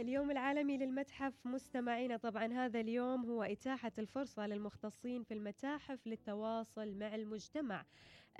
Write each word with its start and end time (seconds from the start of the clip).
اليوم 0.00 0.30
العالمي 0.30 0.76
للمتحف 0.76 1.46
مستمعينا. 1.46 2.16
طبعا 2.16 2.52
هذا 2.52 2.80
اليوم 2.80 3.24
هو 3.26 3.42
إتاحة 3.42 3.92
الفرصة 3.98 4.46
للمختصين 4.46 5.22
في 5.22 5.34
المتاحف 5.34 6.06
للتواصل 6.06 6.94
مع 6.94 7.14
المجتمع. 7.14 7.84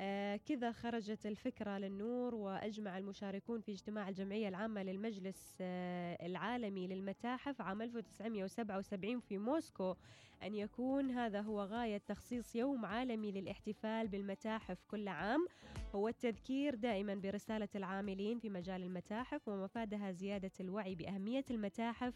آه 0.01 0.37
كذا 0.37 0.73
خرجت 0.73 1.27
الفكرة 1.27 1.79
للنور 1.79 2.35
وأجمع 2.35 2.99
المشاركون 2.99 3.61
في 3.61 3.73
اجتماع 3.73 4.09
الجمعية 4.09 4.49
العامة 4.49 4.83
للمجلس 4.83 5.57
آه 5.61 6.27
العالمي 6.27 6.87
للمتاحف 6.87 7.61
عام 7.61 7.83
1977 7.83 9.21
في 9.21 9.39
موسكو. 9.39 9.95
أن 10.43 10.55
يكون 10.55 11.11
هذا 11.11 11.41
هو 11.41 11.63
غاية 11.63 11.99
تخصيص 11.99 12.57
يوم 12.57 12.85
عالمي 12.85 13.33
للاحتفال 13.33 14.09
بالمتاحف 14.09 14.79
كل 14.89 15.09
عام. 15.09 15.47
هو 15.95 16.09
التذكير 16.09 16.75
دائما 16.75 17.15
برسالة 17.15 17.69
العاملين 17.75 18.39
في 18.39 18.51
مجال 18.51 18.83
المتاحف 18.83 19.49
ومفادها 19.49 20.13
زيادة 20.13 20.51
الوعي 20.61 20.95
بأهمية 20.95 21.45
المتاحف 21.51 22.15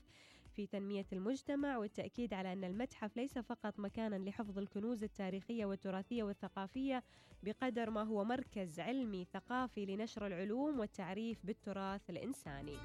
في 0.57 0.67
تنمية 0.67 1.07
المجتمع 1.13 1.77
والتأكيد 1.77 2.35
على 2.35 2.53
أن 2.53 2.65
المتحف 2.65 3.17
ليس 3.17 3.39
فقط 3.39 3.81
مكانا 3.81 4.17
لحفظ 4.17 4.59
الكنوز 4.59 5.03
التاريخية 5.03 5.67
والتراثية 5.67 6.23
والثقافية 6.23 7.03
بقدر 7.43 7.91
ما 7.91 8.03
هو 8.03 8.25
مركز 8.25 8.81
علمي 8.81 9.25
ثقافي 9.25 9.87
لنشر 9.87 10.27
العلوم 10.27 10.81
والتعريف 10.81 11.47
بالتراث 11.47 12.11
الإنساني. 12.11 12.77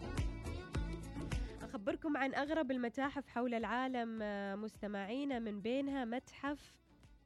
أخبركم 1.61 2.17
عن 2.17 2.35
أغرب 2.35 2.71
المتاحف 2.71 3.27
حول 3.27 3.53
العالم 3.53 4.19
مستمعينا 4.61 5.39
من 5.39 5.61
بينها 5.61 6.05
متحف 6.05 6.77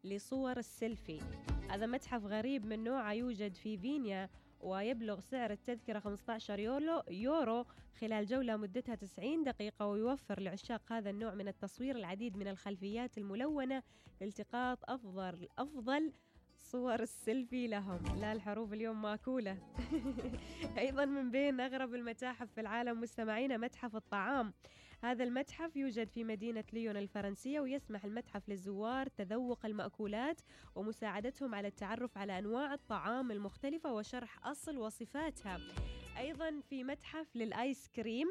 لصور 0.03 0.57
السيلفي. 0.57 1.20
هذا 1.72 1.86
متحف 1.86 2.26
غريب 2.26 2.66
من 2.66 2.84
نوعه 2.84 3.14
يوجد 3.14 3.55
في 3.55 3.77
فينيا 3.77 4.30
ويبلغ 4.60 5.20
سعر 5.20 5.52
التذكرة 5.52 6.00
15 6.00 6.60
يورو, 6.60 7.04
يورو 7.10 7.66
خلال 8.00 8.26
جولة 8.26 8.58
مدتها 8.58 8.96
90 8.96 9.44
دقيقة 9.44 9.88
ويوفر 9.88 10.40
لعشاق 10.40 10.82
هذا 10.92 11.10
النوع 11.10 11.34
من 11.34 11.48
التصوير 11.48 11.96
العديد 11.96 12.38
من 12.38 12.48
الخلفيات 12.48 13.18
الملونة 13.18 13.84
لالتقاط 14.22 14.90
أفضل 14.90 15.48
أفضل 15.58 16.14
صور 16.58 16.99
السيلفي 16.99 17.68
لهم. 17.68 18.20
لا 18.20 18.34
الحروف 18.34 18.74
اليوم 18.74 19.02
مأكولة. 19.02 19.58
أيضا 20.77 21.05
من 21.05 21.32
بين 21.32 21.60
أغرب 21.60 21.96
المتاحف 21.96 22.52
في 22.52 22.62
العالم 22.62 23.02
مستمعين 23.02 23.60
متحف 23.60 23.96
الطعام. 23.96 24.54
هذا 25.04 25.24
المتحف 25.24 25.76
يوجد 25.76 26.10
في 26.10 26.24
مدينة 26.24 26.63
ليون 26.74 26.98
الفرنسية 26.98 27.60
ويسمح 27.60 28.05
المتحف 28.05 28.49
للزوار 28.49 29.08
تذوق 29.08 29.66
المأكولات 29.66 30.41
ومساعدتهم 30.76 31.55
على 31.55 31.68
التعرف 31.68 32.18
على 32.18 32.40
أنواع 32.40 32.74
الطعام 32.74 33.32
المختلفة 33.32 33.93
وشرح 33.93 34.48
أصل 34.48 34.77
وصفاتها. 34.77 35.60
أيضا 36.18 36.62
في 36.70 36.84
متحف 36.84 37.35
للآيس 37.35 37.88
كريم. 37.96 38.27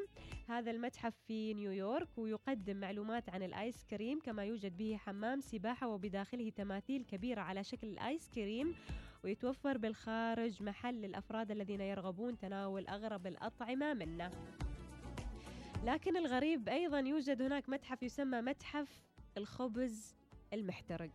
هذا 0.48 0.70
المتحف 0.70 1.14
في 1.26 1.54
نيويورك 1.54 2.18
ويقدم 2.18 2.76
معلومات 2.76 3.30
عن 3.30 3.42
الآيس 3.42 3.84
كريم 3.84 4.20
كما 4.20 4.44
يوجد 4.44 4.76
به 4.76 4.96
حمام 4.96 5.40
سباحة 5.40 5.88
وبداخله 5.88 6.50
تماثيل 6.50 7.04
كبيرة 7.04 7.40
على 7.40 7.64
شكل 7.64 7.86
الآيس 7.86 8.30
كريم. 8.34 8.74
ويتوفر 9.24 9.78
بالخارج 9.78 10.62
محل 10.62 10.94
للأفراد 10.94 11.50
الذين 11.50 11.80
يرغبون 11.80 12.38
تناول 12.38 12.86
أغرب 12.86 13.26
الأطعمة 13.26 13.94
منه. 13.94 14.30
لكن 15.84 16.16
الغريب 16.16 16.68
أيضا 16.68 16.98
يوجد 16.98 17.42
هناك 17.42 17.68
متحف 17.68 18.02
يسمى 18.02 18.40
متحف 18.40 19.02
الخبز 19.36 20.14
المحترق. 20.52 21.10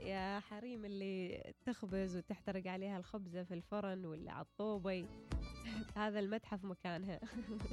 يا 0.00 0.40
حريم 0.40 0.84
اللي 0.84 1.42
تخبز 1.64 2.16
وتحترق 2.16 2.66
عليها 2.66 2.98
الخبزة 2.98 3.42
في 3.42 3.54
الفرن 3.54 4.06
ولا 4.06 4.32
على 4.32 4.44
الطوبي 4.44 5.06
هذا 5.96 6.18
المتحف 6.18 6.64
مكانها. 6.64 7.20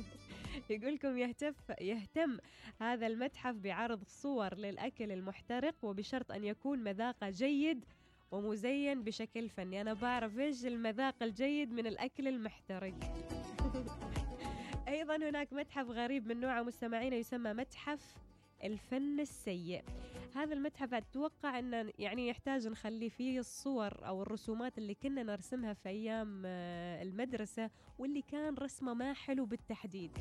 يقولكم 0.69 1.17
يهتف 1.17 1.55
يهتم 1.81 2.37
هذا 2.79 3.07
المتحف 3.07 3.55
بعرض 3.55 4.03
صور 4.07 4.55
للأكل 4.55 5.11
المحترق 5.11 5.75
وبشرط 5.81 6.31
أن 6.31 6.43
يكون 6.43 6.83
مذاقه 6.83 7.29
جيد 7.29 7.85
ومزين 8.31 9.03
بشكل 9.03 9.49
فني. 9.49 9.81
أنا 9.81 9.93
بعرف 9.93 10.39
إيش 10.39 10.65
المذاق 10.65 11.23
الجيد 11.23 11.71
من 11.73 11.87
الأكل 11.87 12.27
المحترق. 12.27 12.93
أيضا 14.91 15.15
هناك 15.15 15.53
متحف 15.53 15.89
غريب 15.89 16.27
من 16.27 16.39
نوعه 16.39 16.61
مستمعين 16.61 17.13
يسمى 17.13 17.53
متحف 17.53 18.15
الفن 18.63 19.19
السيء. 19.19 19.83
هذا 20.35 20.53
المتحف 20.53 20.93
أتوقع 20.93 21.59
أن 21.59 21.91
يعني 21.99 22.27
يحتاج 22.27 22.67
نخلي 22.67 23.09
فيه 23.09 23.39
الصور 23.39 24.07
أو 24.07 24.21
الرسومات 24.21 24.77
اللي 24.77 24.95
كنا 24.95 25.23
نرسمها 25.23 25.73
في 25.73 25.89
أيام 25.89 26.45
المدرسة 27.05 27.69
واللي 27.99 28.21
كان 28.21 28.55
رسمه 28.55 28.93
ما 28.93 29.13
حلو 29.13 29.45
بالتحديد. 29.45 30.11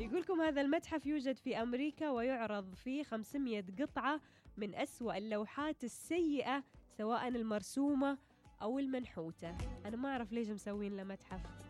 يقولكم 0.00 0.40
هذا 0.40 0.60
المتحف 0.60 1.06
يوجد 1.06 1.36
في 1.36 1.62
أمريكا 1.62 2.10
ويعرض 2.10 2.74
فيه 2.74 3.02
500 3.02 3.64
قطعة 3.80 4.20
من 4.56 4.74
أسوأ 4.74 5.18
اللوحات 5.18 5.84
السيئة 5.84 6.64
سواء 6.98 7.28
المرسومة 7.28 8.18
أو 8.62 8.78
المنحوتة. 8.78 9.56
أنا 9.86 9.96
ما 9.96 10.08
أعرف 10.08 10.32
ليش 10.32 10.48
مسوين 10.48 10.96
له 10.96 11.04
متحف. 11.04 11.65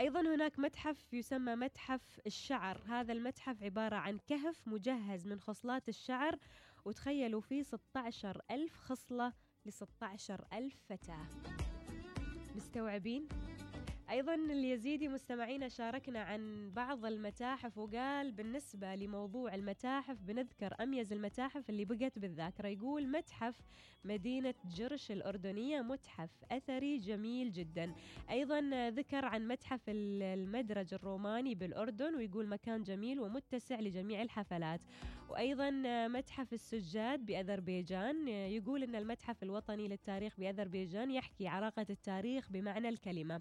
أيضا 0.00 0.20
هناك 0.20 0.58
متحف 0.58 1.12
يسمى 1.14 1.54
متحف 1.56 2.20
الشعر 2.26 2.80
هذا 2.88 3.12
المتحف 3.12 3.62
عبارة 3.62 3.96
عن 3.96 4.18
كهف 4.26 4.68
مجهز 4.68 5.26
من 5.26 5.40
خصلات 5.40 5.88
الشعر 5.88 6.38
وتخيلوا 6.84 7.40
فيه 7.40 7.62
16 7.62 8.42
ألف 8.50 8.76
خصلة 8.76 9.32
ل 9.66 9.72
16 9.72 10.44
ألف 10.52 10.76
فتاة 10.88 11.26
مستوعبين؟ 12.54 13.28
أيضا 14.10 14.34
اليزيدي 14.34 15.08
مستمعينا 15.08 15.68
شاركنا 15.68 16.20
عن 16.20 16.70
بعض 16.74 17.04
المتاحف 17.04 17.78
وقال 17.78 18.32
بالنسبة 18.32 18.94
لموضوع 18.94 19.54
المتاحف 19.54 20.22
بنذكر 20.22 20.74
أميز 20.80 21.12
المتاحف 21.12 21.70
اللي 21.70 21.84
بقت 21.84 22.18
بالذاكرة. 22.18 22.68
يقول 22.68 23.08
متحف 23.08 23.56
مدينة 24.04 24.54
جرش 24.64 25.10
الأردنية 25.10 25.80
متحف 25.80 26.30
أثري 26.50 26.98
جميل 26.98 27.52
جدا. 27.52 27.94
أيضا 28.30 28.88
ذكر 28.88 29.24
عن 29.24 29.48
متحف 29.48 29.80
المدرج 29.88 30.94
الروماني 30.94 31.54
بالأردن 31.54 32.14
ويقول 32.14 32.48
مكان 32.48 32.82
جميل 32.82 33.20
ومتسع 33.20 33.80
لجميع 33.80 34.22
الحفلات. 34.22 34.80
وأيضا 35.28 35.70
متحف 36.08 36.52
السجاد 36.52 37.26
بأذربيجان 37.26 38.28
يقول 38.28 38.82
أن 38.82 38.94
المتحف 38.94 39.42
الوطني 39.42 39.88
للتاريخ 39.88 40.40
بأذربيجان 40.40 41.10
يحكي 41.10 41.48
عراقة 41.48 41.86
التاريخ 41.90 42.50
بمعنى 42.50 42.88
الكلمة. 42.88 43.40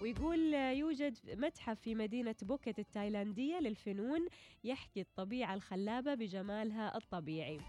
ويقول 0.00 0.54
يوجد 0.54 1.18
متحف 1.26 1.80
في 1.80 1.94
مدينة 1.94 2.34
بوكيت 2.42 2.78
التايلاندية 2.78 3.58
للفنون 3.58 4.28
يحكي 4.64 5.00
الطبيعة 5.00 5.54
الخلابة 5.54 6.14
بجمالها 6.14 6.96
الطبيعي. 6.96 7.60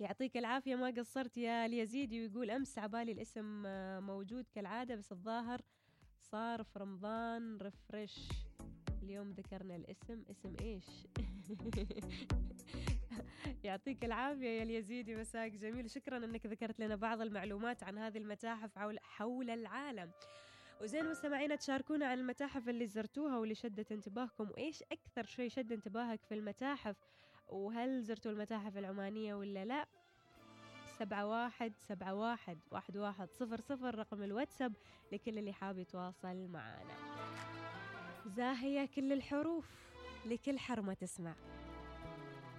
يعطيك 0.00 0.36
العافية 0.36 0.76
ما 0.76 0.90
قصرت 0.90 1.36
يا 1.36 1.66
اليزيدي 1.66 2.20
ويقول 2.20 2.50
أمس 2.50 2.78
عبالي 2.78 3.12
الاسم 3.12 3.62
موجود 4.06 4.46
كالعادة 4.54 4.94
بس 4.94 5.12
الظاهر 5.12 5.60
صار 6.18 6.62
في 6.62 6.78
رمضان 6.78 7.58
ريفرش 7.58 8.28
اليوم 9.02 9.30
ذكرنا 9.30 9.76
الاسم 9.76 10.22
اسم 10.30 10.56
إيش؟ 10.60 10.84
يعطيك 13.64 14.04
العافية 14.04 14.48
يا 14.48 14.62
اليزيدي 14.62 15.16
مساك 15.16 15.52
جميل. 15.52 15.90
شكرا 15.90 16.16
إنك 16.16 16.46
ذكرت 16.46 16.80
لنا 16.80 16.96
بعض 16.96 17.20
المعلومات 17.20 17.82
عن 17.82 17.98
هذه 17.98 18.18
المتاحف 18.18 18.78
حول 19.02 19.50
العالم. 19.50 20.10
وزين 20.82 21.10
مستمعينا 21.10 21.56
تشاركونا 21.56 22.06
عن 22.06 22.18
المتاحف 22.18 22.68
اللي 22.68 22.86
زرتوها 22.86 23.38
واللي 23.38 23.54
شدت 23.54 23.92
انتباهكم 23.92 24.50
وإيش 24.50 24.82
أكثر 24.82 25.24
شيء 25.26 25.48
شد 25.48 25.72
انتباهك 25.72 26.20
في 26.28 26.34
المتاحف؟ 26.34 26.96
وهل 27.48 28.02
زرتوا 28.02 28.30
المتاحف 28.32 28.76
العمانية 28.78 29.34
ولا 29.34 29.64
لا؟ 29.64 29.86
سبعة 30.98 31.26
واحد 31.26 31.72
سبعة 31.80 32.14
واحد 32.14 32.58
واحد 32.70 32.96
واحد 32.96 33.28
صفر 33.32 33.60
صفر 33.60 33.98
رقم 33.98 34.22
الواتساب 34.22 34.72
لكل 35.12 35.38
اللي 35.38 35.52
حاب 35.52 35.78
يتواصل 35.78 36.46
معانا 36.48 36.94
زاهية 38.26 38.86
كل 38.86 39.12
الحروف 39.12 39.66
لكل 40.26 40.58
حرمة 40.58 40.94
تسمع. 40.94 41.34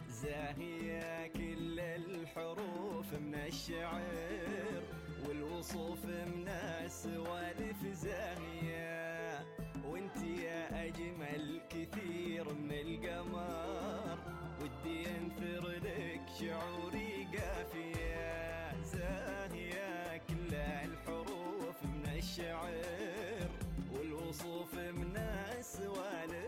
زاهية 0.07 1.27
كل 1.27 1.79
الحروف 1.79 3.13
من 3.13 3.35
الشعر 3.35 4.83
والوصوف 5.27 6.05
من 6.05 6.47
مع 6.83 6.87
السوالف 6.87 7.85
زاهية 7.93 9.39
يا 10.43 10.87
أجمل 10.87 11.61
كثير 11.69 12.53
من 12.53 12.71
القمر. 12.71 14.17
ودي 14.61 15.07
أنثر 15.07 15.67
لك 15.69 16.21
شعوري 16.39 17.27
قافية 17.33 18.83
زاهية 18.83 20.17
كل 20.29 20.55
الحروف 20.55 21.83
من 21.83 22.05
الشعر. 22.17 23.49
والوصوف 23.93 24.75
من 24.75 25.17
السوالف 25.59 26.42